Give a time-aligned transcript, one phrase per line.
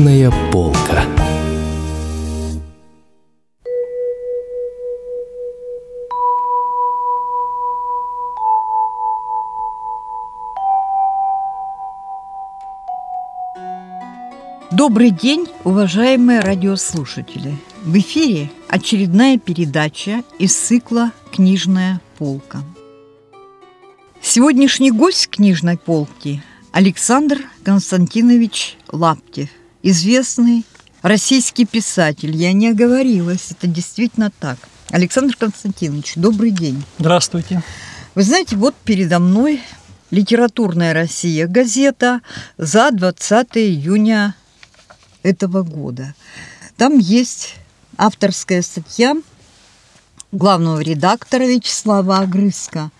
[0.00, 1.04] Книжная полка.
[14.70, 17.58] Добрый день, уважаемые радиослушатели!
[17.82, 22.62] В эфире очередная передача из цикла «Книжная полка».
[24.22, 26.42] Сегодняшний гость книжной полки–
[26.72, 29.50] Александр Константинович Лаптев,
[29.82, 30.64] известный
[31.02, 32.34] российский писатель.
[32.34, 34.58] Я не оговорилась, это действительно так.
[34.90, 36.82] Александр Константинович, добрый день.
[36.98, 37.62] Здравствуйте.
[38.14, 39.60] Вы знаете, вот передо мной
[40.10, 42.20] «Литературная Россия» газета
[42.58, 44.34] за 20 июня
[45.22, 46.14] этого года.
[46.76, 47.54] Там есть
[47.96, 49.14] авторская статья
[50.32, 52.90] главного редактора Вячеслава Огрызка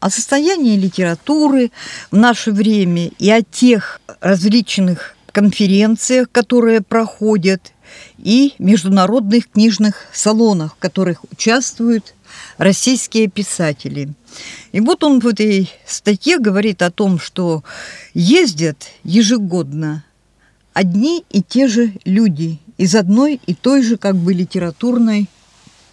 [0.00, 1.70] о состоянии литературы
[2.10, 7.74] в наше время и о тех различных конференциях, которые проходят,
[8.16, 12.14] и международных книжных салонах, в которых участвуют
[12.56, 14.08] российские писатели.
[14.72, 17.62] И вот он в этой статье говорит о том, что
[18.14, 20.04] ездят ежегодно
[20.72, 25.28] одни и те же люди из одной и той же как бы литературной,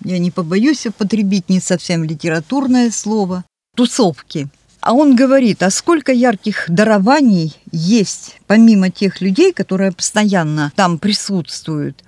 [0.05, 3.43] я не побоюсь употребить не совсем литературное слово,
[3.75, 4.47] тусовки.
[4.83, 12.03] А он говорит, а сколько ярких дарований есть, помимо тех людей, которые постоянно там присутствуют,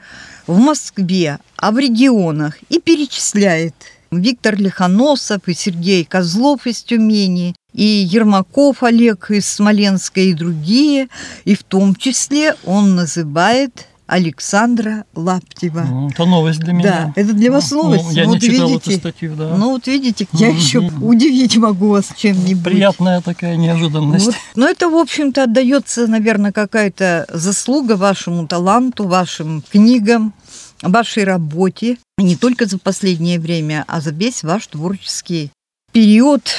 [0.46, 3.76] в Москве, а в регионах, и перечисляет.
[4.12, 11.08] Виктор Лихоносов и Сергей Козлов из Тюмени, и Ермаков Олег из Смоленска и другие,
[11.46, 16.10] и в том числе он называет Александра Лаптева.
[16.12, 16.84] Это новость для меня.
[17.16, 18.12] Да, это для вас Ну, новость.
[18.16, 19.56] я вот не читал видите, эту статью, да.
[19.58, 22.64] Ну вот видите, я еще удивить могу вас чем-нибудь.
[22.64, 24.28] Приятная такая неожиданность.
[24.28, 24.36] Вот.
[24.56, 30.34] Но это, в общем-то, отдается, наверное, какая-то заслуга вашему таланту, вашим книгам,
[30.82, 31.98] вашей работе.
[32.18, 35.52] Не только за последнее время, а за весь ваш творческий
[35.92, 36.50] период,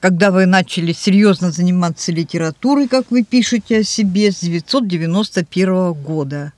[0.00, 6.52] когда вы начали серьезно заниматься литературой, как вы пишете о себе, с 1991 года.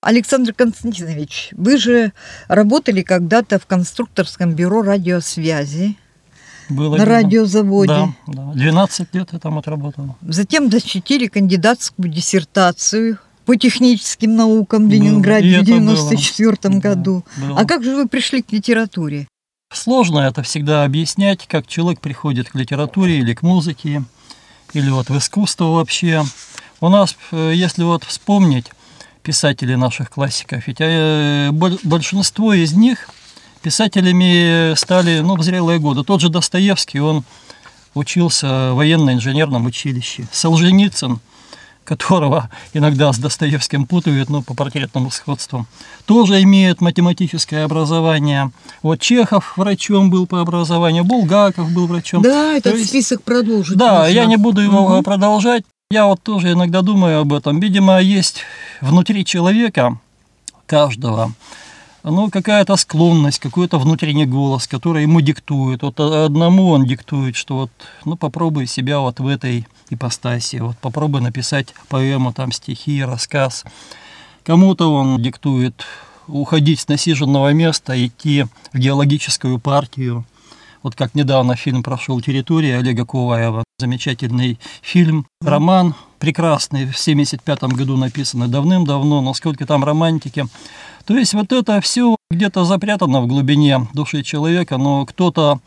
[0.00, 2.12] Александр Константинович, вы же
[2.48, 5.96] работали когда-то в конструкторском бюро радиосвязи
[6.70, 8.14] Было на радиозаводе.
[8.26, 8.52] Да, да.
[8.54, 10.16] 12 лет я там отработал.
[10.22, 14.90] Затем защитили кандидатскую диссертацию по техническим наукам в.
[14.90, 16.80] Ленинграде в это 1994 было.
[16.80, 17.24] году.
[17.36, 17.60] Да, было.
[17.60, 19.28] А как же вы пришли к литературе?
[19.70, 24.02] Сложно это всегда объяснять, как человек приходит к литературе или к музыке,
[24.72, 26.24] или вот в искусство вообще.
[26.80, 28.70] У нас, э, если вот вспомнить
[29.22, 33.08] писателей наших классиков, ведь э, боль- большинство из них
[33.62, 36.02] писателями стали ну, в зрелые годы.
[36.02, 37.24] Тот же Достоевский, он
[37.94, 40.26] учился в военно-инженерном училище.
[40.32, 41.20] Солженицын,
[41.84, 45.66] которого иногда с Достоевским путают, ну, по портретному сходству,
[46.06, 48.50] тоже имеет математическое образование.
[48.82, 52.22] Вот Чехов врачом был по образованию, Булгаков был врачом.
[52.22, 53.76] Да, этот То есть- список продолжить.
[53.76, 54.12] Да, нужно.
[54.12, 55.04] я не буду его Мгм.
[55.04, 55.64] продолжать.
[55.92, 57.58] Я вот тоже иногда думаю об этом.
[57.58, 58.42] Видимо, есть
[58.80, 59.98] внутри человека,
[60.66, 61.32] каждого,
[62.04, 65.82] ну, какая-то склонность, какой-то внутренний голос, который ему диктует.
[65.82, 67.72] Вот одному он диктует, что вот,
[68.04, 73.64] ну, попробуй себя вот в этой ипостаси, вот попробуй написать поэму, там, стихи, рассказ.
[74.44, 75.84] Кому-то он диктует
[76.28, 80.24] уходить с насиженного места, идти в геологическую партию.
[80.82, 83.64] Вот как недавно фильм прошел «Территория» Олега Куваева.
[83.78, 90.46] Замечательный фильм, роман прекрасный, в 1975 году написанный давным-давно, но сколько там романтики.
[91.04, 95.60] То есть вот это все где-то запрятано в глубине души человека, но кто-то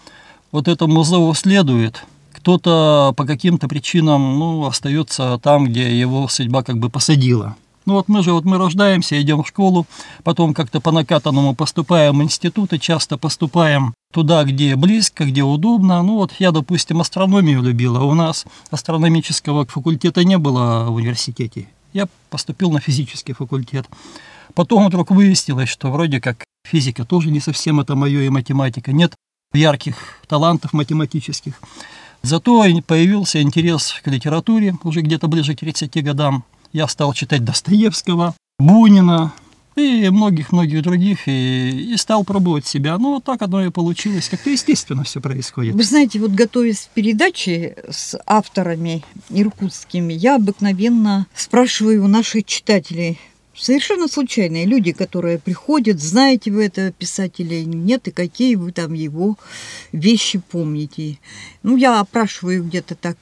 [0.52, 6.78] вот этому зову следует, кто-то по каким-то причинам ну, остается там, где его судьба как
[6.78, 7.56] бы посадила.
[7.85, 9.85] Ну вот мы же вот мы рождаемся, идем в школу,
[10.23, 16.01] потом как-то по накатанному поступаем в институты, часто поступаем туда, где близко, где удобно.
[16.01, 21.67] Ну вот я, допустим, астрономию любила, у нас астрономического факультета не было в университете.
[21.93, 23.85] Я поступил на физический факультет.
[24.53, 28.91] Потом вдруг выяснилось, что вроде как физика тоже не совсем это мое и математика.
[28.93, 29.16] Нет
[29.53, 29.96] ярких
[30.28, 31.59] талантов математических.
[32.22, 36.46] Зато появился интерес к литературе уже где-то ближе к 30 годам.
[36.73, 39.31] Я стал читать Достоевского, Бунина
[39.75, 42.97] и многих-многих других, и, и стал пробовать себя.
[42.97, 44.28] Ну, вот так оно и получилось.
[44.28, 45.75] Как-то естественно все происходит.
[45.75, 53.20] Вы знаете, вот готовясь к передаче с авторами иркутскими, я обыкновенно спрашиваю у наших читателей,
[53.55, 58.93] Совершенно случайные люди, которые приходят, знаете вы этого писателя или нет, и какие вы там
[58.93, 59.37] его
[59.91, 61.20] вещи помните.
[61.61, 63.17] Ну, я опрашиваю где-то так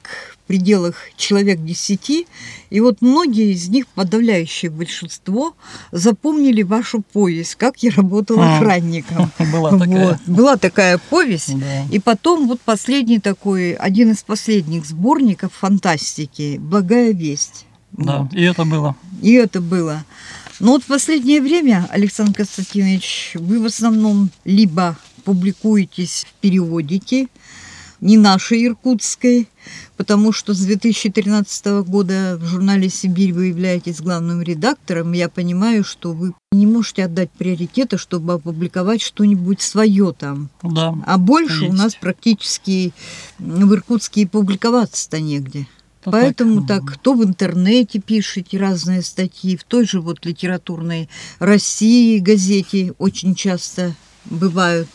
[0.52, 2.26] пределах человек десяти,
[2.68, 5.54] и вот многие из них, подавляющее большинство,
[5.92, 9.32] запомнили вашу повесть, как я работала охранником.
[9.50, 10.06] Была такая.
[10.06, 11.58] Вот, была такая повесть.
[11.58, 11.84] Да.
[11.90, 17.64] И потом вот последний такой, один из последних сборников фантастики «Благая весть».
[17.92, 18.34] Да, вот.
[18.34, 18.94] и это было.
[19.22, 20.04] И это было.
[20.60, 27.28] Но вот в последнее время, Александр Константинович, вы в основном либо публикуетесь в периодике,
[28.02, 29.48] не нашей иркутской,
[29.96, 35.12] потому что с 2013 года в журнале «Сибирь» вы являетесь главным редактором.
[35.12, 40.50] Я понимаю, что вы не можете отдать приоритета, чтобы опубликовать что-нибудь свое там.
[40.64, 41.74] Да, а больше есть.
[41.74, 42.92] у нас практически
[43.38, 45.68] в Иркутске и публиковаться-то негде.
[46.02, 46.84] То Поэтому так.
[46.84, 51.08] так, кто в интернете пишете разные статьи, в той же вот литературной
[51.38, 53.94] России газете очень часто
[54.24, 54.88] бывают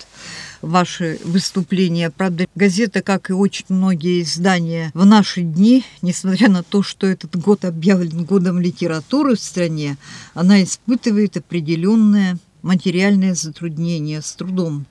[0.62, 2.10] ваши выступления.
[2.10, 7.36] Правда, газета, как и очень многие издания в наши дни, несмотря на то, что этот
[7.36, 9.98] год объявлен годом литературы в стране,
[10.34, 14.86] она испытывает определенное материальное затруднение, с трудом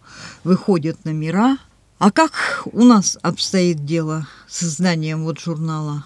[0.44, 1.58] выходят номера,
[1.98, 6.04] а как у нас обстоит дело с изданием вот журнала?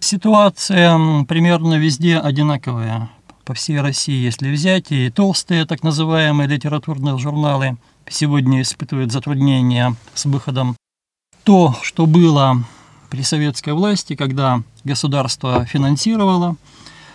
[0.00, 3.08] Ситуация примерно везде одинаковая.
[3.44, 7.76] По всей России, если взять, и толстые так называемые литературные журналы
[8.08, 10.76] сегодня испытывают затруднения с выходом.
[11.42, 12.64] То, что было
[13.10, 16.56] при советской власти, когда государство финансировало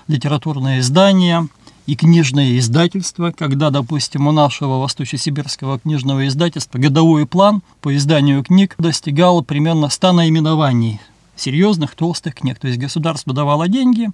[0.08, 1.48] литературные издания–
[1.90, 8.76] и книжное издательство, когда, допустим, у нашего Восточно-Сибирского книжного издательства годовой план по изданию книг
[8.78, 11.02] достигал примерно 100 наименований
[11.36, 12.60] серьезных, толстых книг.
[12.60, 14.12] То есть государство давало деньги,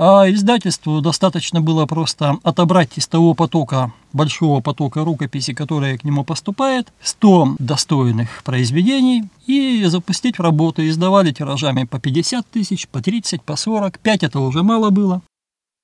[0.00, 6.22] а издательству достаточно было просто отобрать из того потока, большого потока рукописей, которые к нему
[6.22, 10.86] поступает, 100 достойных произведений и запустить в работу.
[10.86, 15.20] Издавали тиражами по 50 тысяч, по 30, по 40, 5 это уже мало было.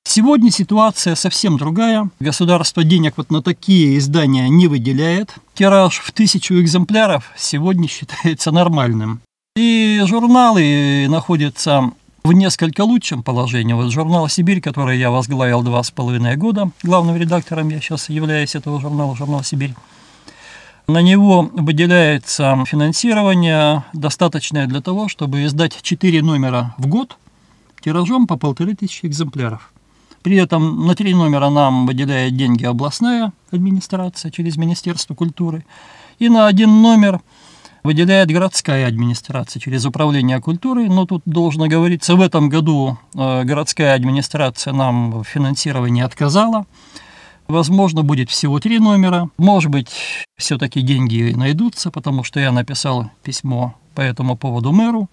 [0.06, 2.08] Сегодня ситуация совсем другая.
[2.20, 5.34] Государство денег вот на такие издания не выделяет.
[5.54, 9.22] Тираж в тысячу экземпляров сегодня считается нормальным.
[9.56, 11.90] И журналы находятся
[12.24, 13.74] в несколько лучшем положении.
[13.74, 18.54] Вот журнал «Сибирь», который я возглавил два с половиной года, главным редактором я сейчас являюсь
[18.54, 19.74] этого журнала, журнал «Сибирь».
[20.86, 27.18] На него выделяется финансирование, достаточное для того, чтобы издать 4 номера в год
[27.82, 29.70] тиражом по полторы тысячи экземпляров.
[30.22, 35.66] При этом на три номера нам выделяет деньги областная администрация через Министерство культуры.
[36.18, 37.20] И на один номер
[37.84, 40.88] выделяет городская администрация через управление культурой.
[40.88, 46.66] Но тут должно говориться, в этом году э, городская администрация нам в финансировании отказала.
[47.46, 49.28] Возможно, будет всего три номера.
[49.36, 49.90] Может быть,
[50.38, 55.10] все-таки деньги найдутся, потому что я написал письмо по этому поводу мэру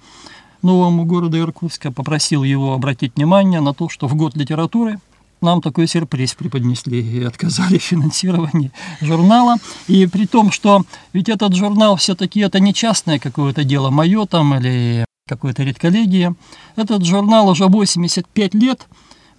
[0.62, 5.00] новому города Иркутска, попросил его обратить внимание на то, что в год литературы
[5.42, 8.72] нам такой сюрприз преподнесли и отказали в финансировании
[9.02, 9.58] журнала.
[9.88, 10.84] И при том, что
[11.14, 16.36] ведь этот журнал все-таки это не частное какое-то дело мое там или какое-то редколлегия.
[16.76, 18.88] Этот журнал уже 85 лет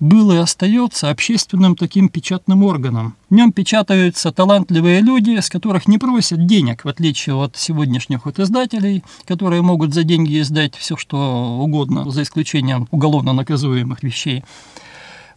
[0.03, 3.15] был и остается общественным таким печатным органом.
[3.31, 8.41] В нем печатаются талантливые люди, с которых не просят денег, в отличие от сегодняшних вот
[8.41, 14.43] издателей, которые могут за деньги издать все, что угодно, за исключением уголовно наказуемых вещей.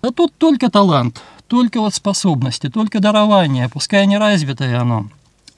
[0.06, 5.08] А тут только талант, только вот способности, только дарование, пускай не развитое оно.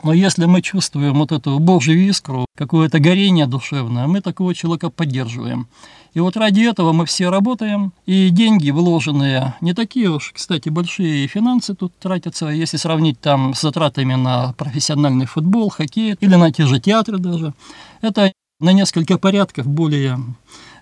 [0.04, 5.68] Но если мы чувствуем вот эту божью искру, какое-то горение душевное, мы такого человека поддерживаем.
[6.13, 11.27] И вот ради этого мы все работаем, и деньги вложенные, не такие уж, кстати, большие
[11.27, 16.68] финансы тут тратятся, если сравнить там с затратами на профессиональный футбол, хоккей или на те
[16.68, 17.54] же театры даже,
[18.00, 20.20] это на несколько порядков более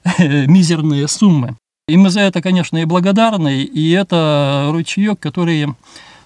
[0.20, 1.58] мизерные суммы.
[1.88, 5.68] И мы за это, конечно, и благодарны, и это ручеек, который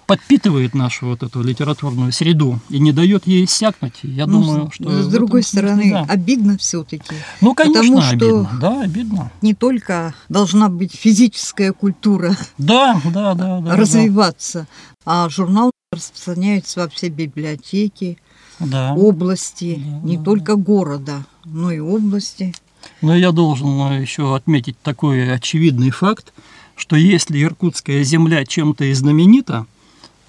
[0.06, 3.98] подпитывает нашу вот эту литературную среду и не дает ей иссякнуть.
[4.02, 4.90] Я ну, думаю, что...
[5.02, 6.06] С другой стороны, да.
[6.08, 7.14] обидно все-таки.
[7.42, 8.58] Ну, конечно, потому, что обидно.
[8.58, 9.32] Да, обидно.
[9.42, 14.66] Не только должна быть физическая культура да, да, да, да, развиваться,
[15.04, 15.24] да.
[15.24, 18.16] а журнал распространяется во все библиотеки,
[18.60, 18.94] да.
[18.94, 20.62] области, да, не да, только да.
[20.62, 22.54] города, но и области.
[23.02, 26.32] Но я должен еще отметить такой очевидный факт,
[26.76, 29.66] что если иркутская земля чем-то и знаменита,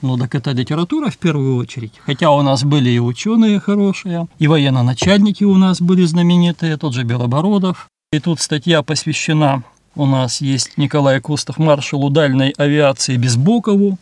[0.01, 1.93] ну так это литература в первую очередь.
[2.05, 7.03] Хотя у нас были и ученые хорошие, и военно-начальники у нас были знаменитые, тот же
[7.03, 7.87] Белобородов.
[8.11, 9.63] И тут статья посвящена
[9.95, 13.97] у нас есть Николай Костов, маршал удальной авиации Безбокову.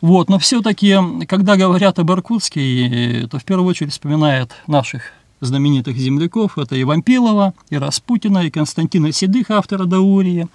[0.00, 0.96] Вот, но все-таки,
[1.28, 5.12] когда говорят об Иркутске, то в первую очередь вспоминают наших
[5.46, 6.58] знаменитых земляков.
[6.58, 10.48] Это и Вампилова, и Распутина, и Константина Седых, автора Даурии,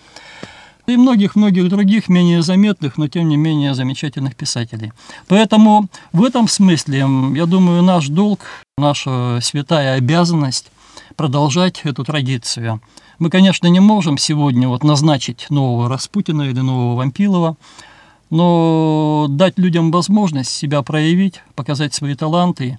[0.87, 4.93] и многих-многих других менее заметных, но тем не менее замечательных писателей.
[5.27, 8.39] Поэтому в этом смысле, я думаю, наш долг,
[8.77, 10.71] наша святая обязанность
[11.15, 12.81] продолжать эту традицию.
[13.19, 17.57] Мы, конечно, не можем сегодня вот назначить нового Распутина или нового Вампилова,
[18.29, 22.77] но дать людям возможность себя проявить, показать свои таланты,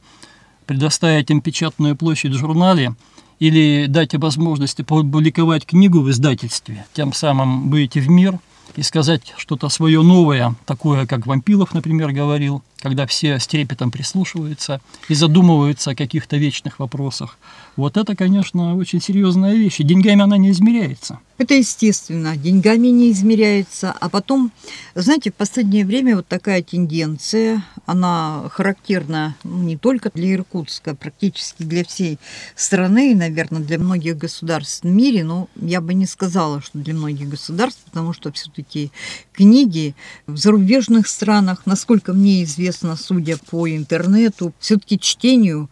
[0.68, 2.94] предоставить им печатную площадь в журнале
[3.40, 8.38] или дать возможность опубликовать книгу в издательстве, тем самым выйти в мир
[8.76, 14.82] и сказать что-то свое новое, такое, как Вампилов, например, говорил, когда все с трепетом прислушиваются
[15.08, 17.38] и задумываются о каких-то вечных вопросах.
[17.78, 21.20] Вот это, конечно, очень серьезная вещь, и деньгами она не измеряется.
[21.38, 23.92] Это естественно, деньгами не измеряется.
[23.92, 24.50] А потом,
[24.96, 31.62] знаете, в последнее время вот такая тенденция, она характерна ну, не только для Иркутска, практически
[31.62, 32.18] для всей
[32.56, 36.94] страны и, наверное, для многих государств в мире, но я бы не сказала, что для
[36.94, 38.90] многих государств, потому что все-таки
[39.32, 39.94] книги
[40.26, 45.70] в зарубежных странах, насколько мне известно, судя по интернету, все-таки чтению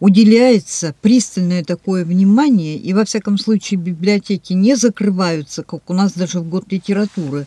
[0.00, 6.40] уделяется пристальное такое внимание, и во всяком случае библиотеки не закрываются, как у нас даже
[6.40, 7.46] в год литературы.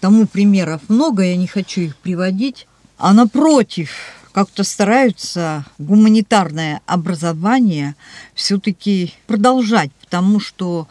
[0.00, 2.66] Тому примеров много, я не хочу их приводить.
[2.96, 3.90] А напротив,
[4.32, 7.96] как-то стараются гуманитарное образование
[8.34, 10.88] все-таки продолжать, потому что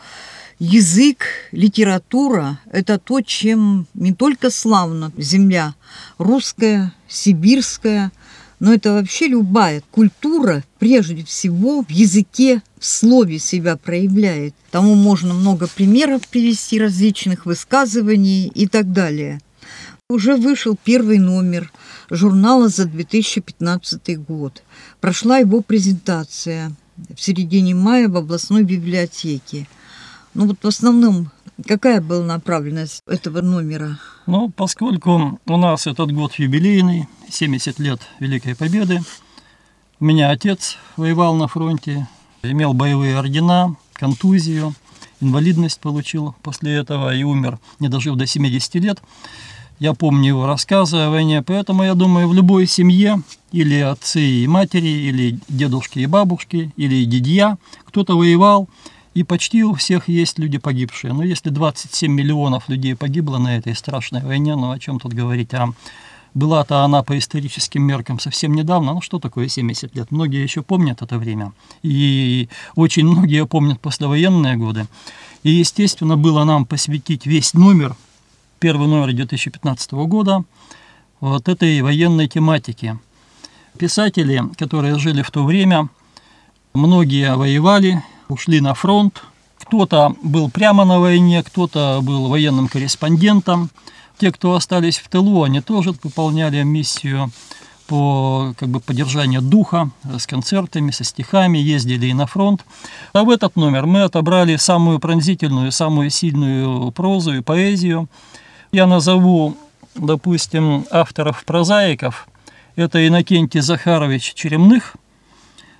[0.60, 5.74] язык, литература– это то, чем не только славна земля
[6.18, 8.12] русская, сибирская,
[8.60, 14.54] но это вообще любая культура, прежде всего, в языке, в слове себя проявляет.
[14.72, 19.40] Тому можно много примеров привести различных высказываний и так далее.
[20.10, 21.72] Уже вышел первый номер
[22.10, 24.64] журнала за 2015 год.
[25.00, 26.72] Прошла его презентация
[27.16, 29.68] в середине мая в областной библиотеке.
[30.34, 31.32] Ну вот в основном
[31.66, 34.00] какая была направленность этого номера?
[34.26, 39.02] Ну, поскольку у нас этот год юбилейный, 70 лет Великой Победы,
[40.00, 42.08] у меня отец воевал на фронте,
[42.44, 44.74] имел боевые ордена, контузию,
[45.20, 49.02] инвалидность получил после этого и умер, не дожив до 70 лет.
[49.80, 54.48] Я помню его рассказы о войне, поэтому я думаю, в любой семье или отцы и
[54.48, 58.68] матери, или дедушки и бабушки, или дедья, кто-то воевал,
[59.14, 61.14] и почти у всех есть люди погибшие.
[61.14, 65.54] Но если 27 миллионов людей погибло на этой страшной войне, ну о чем тут говорить?
[65.54, 65.70] А
[66.34, 68.94] была-то она по историческим меркам совсем недавно.
[68.94, 70.12] Ну что такое 70 лет?
[70.12, 71.54] Многие еще помнят это время.
[71.82, 74.88] И очень многие помнят послевоенные годы.
[75.44, 77.96] И, естественно, было нам посвятить весь номер,
[78.60, 80.44] первый номер 2015 года,
[81.20, 83.00] вот этой военной тематике.
[83.78, 85.90] Писатели, которые жили в то время,
[86.74, 89.24] многие воевали, ушли на фронт.
[89.58, 93.70] Кто-то был прямо на войне, кто-то был военным корреспондентом.
[94.20, 97.32] Те, кто остались в тылу, они тоже выполняли миссию
[97.88, 102.64] по как бы, поддержанию духа с концертами, со стихами, ездили и на фронт.
[103.14, 108.08] А в этот номер мы отобрали самую пронзительную, самую сильную прозу и поэзию.
[108.72, 109.58] Я назову,
[109.96, 112.28] допустим, авторов-прозаиков.
[112.76, 114.96] Это Иннокентий Захарович Черемных,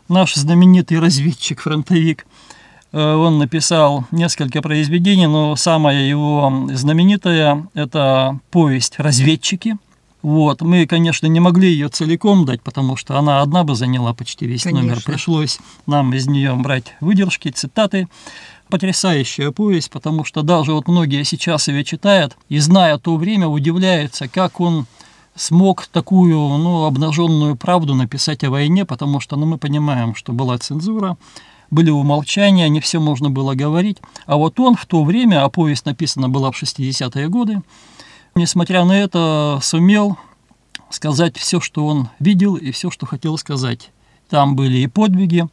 [0.08, 2.26] наш знаменитый разведчик-фронтовик–
[2.92, 9.78] он написал несколько произведений, но самое его знаменитое– это повесть «Разведчики».
[10.22, 10.62] Вот.
[10.62, 14.64] Мы, конечно, не могли ее целиком дать, потому что она одна бы заняла почти весь
[14.64, 14.88] конечно.
[14.88, 15.02] номер.
[15.04, 18.08] Пришлось нам из нее брать выдержки, цитаты.
[18.70, 24.28] Потрясающая повесть, потому что даже вот многие сейчас ее читают и, зная то время, удивляются,
[24.28, 24.86] как он
[25.36, 30.60] смог такую ну, обнаженную правду написать о войне, потому что ну, мы понимаем, что была
[30.60, 31.18] цензура,
[31.72, 33.98] были умолчания, не все можно было говорить.
[34.26, 37.62] А вот он в то время, а повесть написана была в 60-е годы,
[38.36, 40.18] несмотря на это, сумел
[40.90, 43.92] сказать все, что он видел и все, что хотел сказать.
[44.30, 45.48] Там были и подвиги,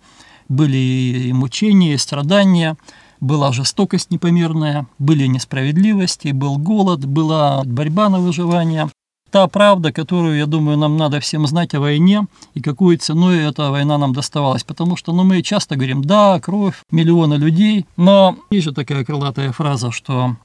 [0.48, 2.76] были и мучения, и страдания,
[3.20, 8.90] была жестокость непомерная, были несправедливости, был голод, была борьба на выживание
[9.36, 13.70] та правда, которую, я думаю, нам надо всем знать о войне и какой ценой эта
[13.70, 14.64] война нам доставалась.
[14.64, 19.52] Потому что ну, мы часто говорим, да, кровь, миллионы людей, но есть же такая крылатая
[19.52, 20.36] фраза, что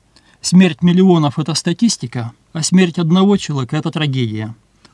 [0.42, 4.54] смерть миллионов– это статистика, а смерть одного человека– это трагедия.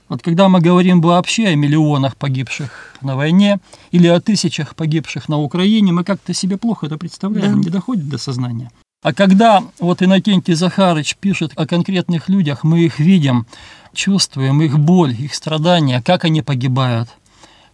[0.09, 2.69] Вот когда мы говорим вообще о миллионах погибших
[3.01, 3.57] на войне
[3.89, 7.69] или о тысячах погибших на Украине, мы как-то себе плохо это представляем, да.
[7.69, 8.69] не доходит до сознания.
[9.03, 13.45] А когда вот Иннокентий Захарыч пишет о конкретных людях, мы их видим,
[13.93, 17.07] чувствуем их боль, их страдания, как они погибают,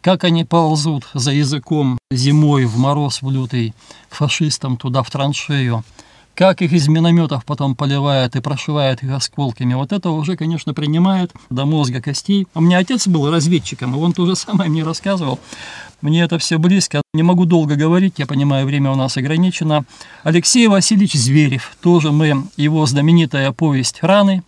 [0.02, 3.74] как они ползут за языком зимой в мороз в лютый
[4.10, 5.86] к фашистам туда в траншею,
[6.36, 9.74] как их из минометов потом поливают и прошивают их осколками.
[9.74, 12.48] Вот это уже, конечно, принимает до мозга костей.
[12.56, 15.40] У меня отец был разведчиком, и он то же самое мне рассказывал.
[16.02, 17.02] Мне это все близко.
[17.14, 19.86] Не могу долго говорить, я понимаю, время у нас ограничено.
[20.24, 24.44] Алексей Васильевич Зверев, тоже мы, его знаменитая повесть «Раны»,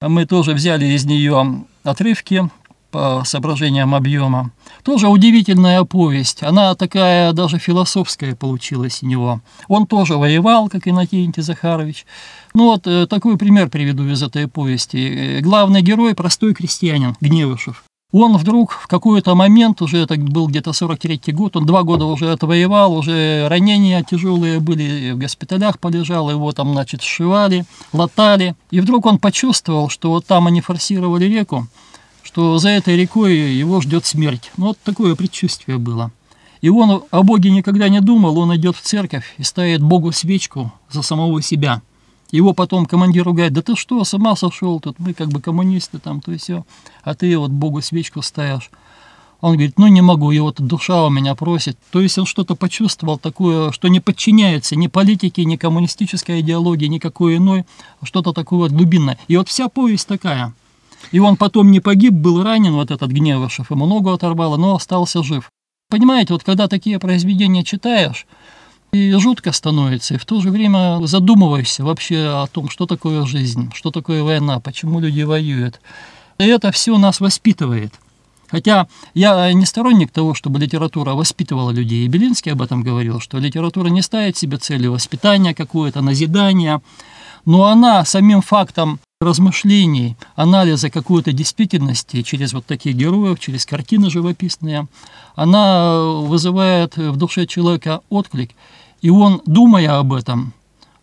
[0.00, 2.50] мы тоже взяли из нее отрывки
[2.96, 4.52] по соображениям объема.
[4.82, 6.42] Тоже удивительная повесть.
[6.42, 9.42] Она такая даже философская получилась у него.
[9.68, 12.06] Он тоже воевал, как Иннокентий Захарович.
[12.54, 14.96] Ну вот э, такой пример приведу из этой повести.
[14.96, 17.84] Э, главный герой– простой крестьянин Гневышев.
[18.12, 22.32] Он вдруг в какой-то момент, уже это был где-то 43-й год, он два года уже
[22.32, 28.54] отвоевал, уже ранения тяжелые были, в госпиталях полежал, его там, значит, сшивали, латали.
[28.70, 31.66] И вдруг он почувствовал, что вот там они форсировали реку,
[32.36, 34.50] что за этой рекой его ждет смерть.
[34.58, 36.12] Ну, вот такое предчувствие было.
[36.60, 40.70] И он о Боге никогда не думал, он идет в церковь и ставит Богу свечку
[40.90, 41.80] за самого себя–
[42.32, 46.20] его потом командир ругает, да ты что, сама сошел, тут мы как бы коммунисты там,
[46.20, 46.66] то и все,
[47.04, 48.68] а ты вот Богу свечку ставишь.
[49.40, 51.78] Он говорит, ну не могу, и вот душа у меня просит.
[51.92, 57.36] То есть он что-то почувствовал такое, что не подчиняется ни политике, ни коммунистической идеологии, никакой
[57.36, 57.64] иной,
[58.00, 59.18] а что-то такое вот глубинное.
[59.28, 60.52] И вот вся повесть такая.
[61.12, 65.22] И он потом не погиб, был ранен, вот этот Гневышев, ему ногу оторвало, но остался
[65.22, 65.50] жив.
[65.88, 68.26] Понимаете, вот когда такие произведения читаешь,
[68.92, 73.70] и жутко становится, и в то же время задумываешься вообще о том, что такое жизнь,
[73.74, 75.80] что такое война, почему люди воюют.
[76.38, 77.92] И это все нас воспитывает.
[78.48, 82.04] Хотя я не сторонник того, чтобы литература воспитывала людей.
[82.04, 86.80] И Белинский об этом говорил, что литература не ставит себе целью воспитания какое-то, назидания,
[87.44, 94.88] но она самим фактом размышлений, анализа какой-то действительности через вот таких героев, через картины живописные,
[95.34, 98.50] она вызывает в душе человека отклик–
[99.02, 100.52] и он, думая об этом,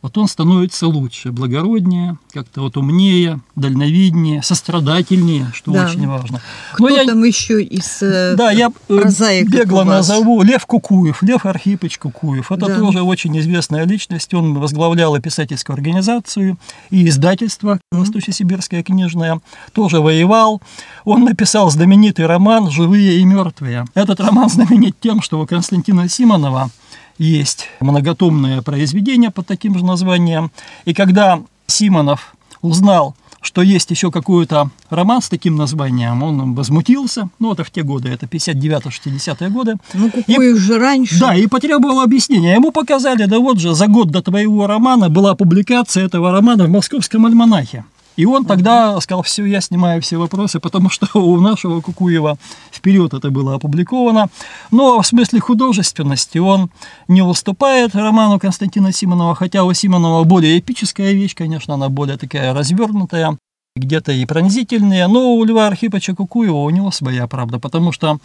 [0.04, 5.86] вот он становится лучше, благороднее, как-то вот умнее, дальновиднее, сострадательнее, что да.
[5.86, 6.42] очень важно.
[6.74, 11.46] Кто Но там я, еще из э, Да, я э, бегло назову Лев Кукуев, Лев
[11.46, 12.52] Архипович Кукуев.
[12.52, 12.80] Это да.
[12.80, 14.34] тоже очень известная личность.
[14.34, 16.58] Он возглавлял писательскую организацию
[16.90, 19.40] и издательство «Восточно-сибирская книжная».
[19.72, 20.62] Тоже воевал.
[21.06, 23.86] Он написал знаменитый роман «Живые и мертвые».
[23.94, 26.70] Этот роман знаменит тем, что у Константина Симонова
[27.18, 30.52] есть многотомное произведение под таким же названием.
[30.86, 37.52] И когда Симонов узнал, что есть еще какой-то роман с таким названием, он возмутился, ну
[37.52, 39.76] это в те годы, это 59-60-е годы.
[39.94, 41.20] Ну какой и, же раньше.
[41.20, 42.54] Да, и потребовал объяснения.
[42.54, 46.70] Ему показали, да вот же, за год до твоего романа была публикация этого романа в
[46.70, 47.84] московском альманахе.
[48.16, 52.38] И он тогда сказал, все, я снимаю все вопросы, потому что у нашего Кукуева
[52.72, 54.30] вперед это было опубликовано.
[54.72, 56.70] Но в смысле художественности он
[57.08, 62.54] не уступает роману Константина Симонова, хотя у Симонова более эпическая вещь, конечно, она более такая
[62.54, 63.38] развернутая,
[63.76, 68.20] где-то и пронзительная, но у Льва Архиповича Кукуева у него своя правда, потому что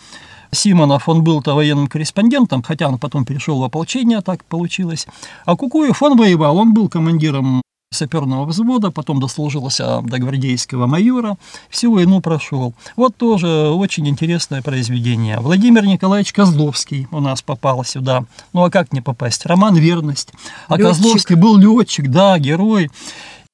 [0.51, 5.07] Симонов, он был-то военным корреспондентом, хотя он потом перешел в ополчение, так получилось.
[5.47, 11.37] А Кукуев, он воевал, он был командиром саперного взвода, потом дослужился до гвардейского майора,
[11.71, 12.75] всю войну прошел.
[12.97, 15.41] Вот тоже очень интересное произведение.
[15.41, 18.25] Владимир Николаевич Козловский у нас попал сюда.
[18.53, 19.47] Ну а как не попасть?
[19.47, 20.33] Роман «Верность».
[20.69, 20.89] А летчик.
[20.89, 22.91] Козловский был летчик, да, герой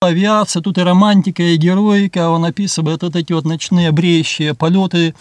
[0.00, 5.14] авиация, тут и романтика, и героика, он описывает вот эти вот ночные бреющие полеты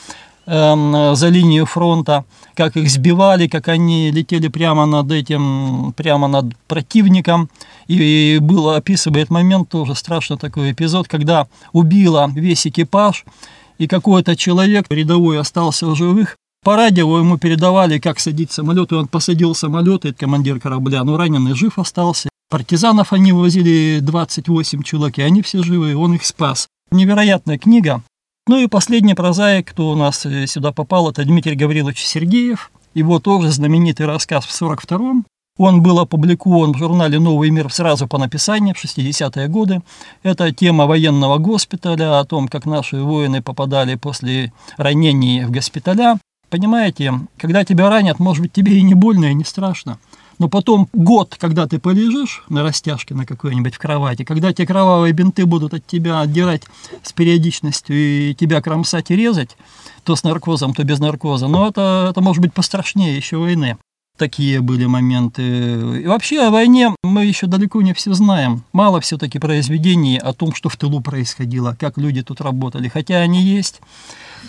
[0.45, 2.25] за линию фронта,
[2.56, 7.49] как их сбивали, как они летели прямо над этим, прямо над противником.
[7.88, 13.25] И было описывает момент тоже страшно такой эпизод, когда убила весь экипаж,
[13.77, 16.38] и какой-то человек рядовой остался в живых.
[16.63, 21.17] По радио ему передавали, как садить самолет, и он посадил самолет, и командир корабля, но
[21.17, 22.29] раненый жив остался.
[22.49, 26.67] Партизанов они возили 28 человек, и они все живы, он их спас.
[26.91, 28.01] Невероятная книга.
[28.45, 32.71] Ну и последний прозаик, кто у нас э, сюда попал, это Дмитрий Гаврилович Сергеев.
[32.93, 35.25] Его тоже знаменитый рассказ в 42-м.
[35.58, 39.82] Он был опубликован в журнале «Новый мир» сразу по написанию в 60-е годы.
[40.23, 46.17] Это тема военного госпиталя, о том, как наши воины попадали после ранений в госпиталя.
[46.49, 49.99] Понимаете, когда тебя ранят, может быть, тебе и не больно, и не страшно.
[50.43, 55.13] Но потом год, когда ты полежишь на растяжке на какой-нибудь в кровати, когда те кровавые
[55.13, 56.63] бинты будут от тебя отдирать
[57.01, 59.56] с периодичностью и тебя кромсать и резать,
[60.03, 63.77] то с наркозом, то без наркоза, но это, это может быть пострашнее еще войны.
[64.15, 65.41] Такие были моменты.
[66.02, 68.63] И вообще о войне мы еще далеко не все знаем.
[68.71, 72.89] Мало все-таки произведений о том, что в тылу происходило, как люди тут работали.
[72.89, 73.82] Хотя они есть.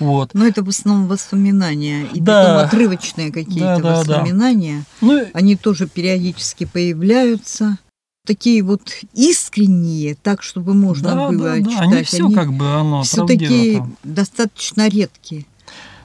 [0.01, 0.35] Вот.
[0.35, 2.07] Но это в основном воспоминания.
[2.13, 2.43] И да.
[2.43, 4.85] потом отрывочные какие-то да, да, воспоминания.
[5.01, 5.07] Да.
[5.07, 7.79] Ну, Они тоже периодически появляются.
[8.27, 8.83] Такие вот
[9.15, 11.77] искренние, так, чтобы можно да, было да, читать.
[11.77, 11.81] Да.
[11.81, 15.47] Они все как бы оно все такие достаточно редкие.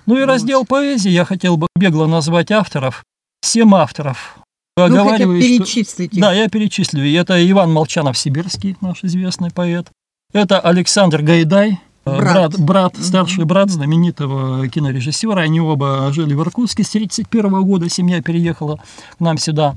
[0.06, 0.28] Ну и вот.
[0.28, 3.04] раздел поэзии я хотел бы бегло назвать авторов.
[3.42, 4.40] Семь авторов.
[4.78, 6.14] Ну, хотя перечислите.
[6.14, 6.22] Что...
[6.22, 7.20] Да, я перечислю.
[7.20, 9.88] Это Иван Молчанов-Сибирский, наш известный поэт.
[10.32, 15.42] Это Александр Гайдай, брат, брат, брат старший брат знаменитого кинорежиссера.
[15.42, 18.78] Они оба жили в Иркутске с 1931 года, семья переехала
[19.18, 19.76] к нам сюда.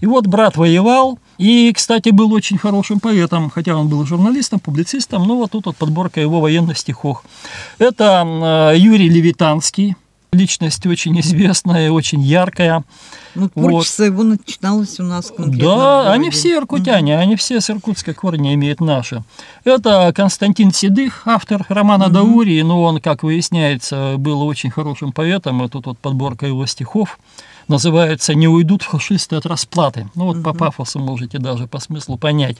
[0.00, 5.26] И вот брат воевал, и, кстати, был очень хорошим поэтом, хотя он был журналистом, публицистом,
[5.26, 7.24] но вот тут вот подборка его военных стихов.
[7.78, 9.96] Это э, Юрий Левитанский,
[10.34, 12.84] личность очень известная, очень яркая.
[13.34, 14.08] Ну, творчество вот.
[14.08, 17.20] его начиналось у нас Да, они все иркутяне, mm-hmm.
[17.20, 19.24] они все с иркутской корни имеют наши.
[19.64, 22.10] Это Константин Седых, автор романа mm-hmm.
[22.10, 27.18] Даурии, но он, как выясняется, был очень хорошим поэтом, и тут вот подборка его стихов
[27.68, 30.08] называется «Не уйдут фашисты от расплаты».
[30.14, 30.42] Ну вот mm-hmm.
[30.42, 32.58] по пафосу можете даже по смыслу понять.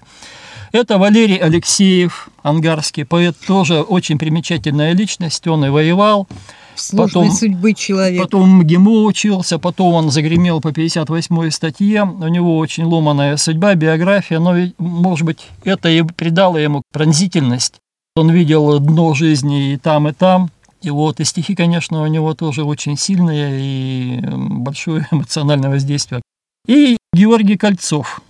[0.72, 6.26] Это Валерий Алексеев, ангарский поэт, тоже очень примечательная личность, он и воевал,
[6.74, 8.24] Сложной потом, судьбы человека.
[8.24, 12.02] Потом МГИМО учился, потом он загремел по 58 статье.
[12.02, 17.74] У него очень ломаная судьба, биография, но, может быть, это и придало ему пронзительность.
[18.16, 20.50] Он видел дно жизни и там, и там.
[20.84, 26.20] И вот, и стихи, конечно, у него тоже очень сильные и большое эмоциональное воздействие.
[26.68, 28.20] И Георгий Кольцов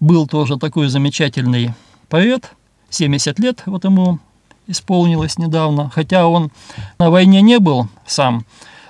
[0.00, 1.72] был тоже такой замечательный
[2.10, 2.52] поэт,
[2.90, 4.18] 70 лет вот ему
[4.66, 6.50] исполнилось недавно, хотя он
[6.98, 8.44] на войне не был сам,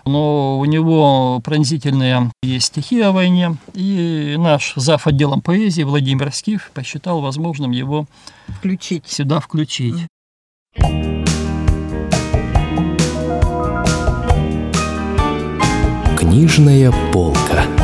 [0.05, 5.07] но у него пронзительные есть стихи о войне, и наш зав.
[5.07, 8.07] отделом поэзии Владимир Скиф посчитал возможным его
[8.59, 9.07] включить.
[9.07, 9.94] сюда включить.
[16.34, 17.83] Книжная полка.